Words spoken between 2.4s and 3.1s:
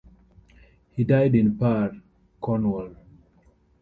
Cornwall.